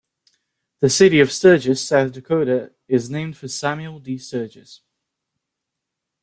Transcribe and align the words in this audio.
The 0.79 0.89
city 0.89 1.19
of 1.19 1.31
Sturgis, 1.31 1.87
South 1.87 2.13
Dakota, 2.13 2.73
is 2.87 3.11
named 3.11 3.37
for 3.37 3.47
Samuel 3.47 3.99
D. 3.99 4.17
Sturgis. 4.17 4.81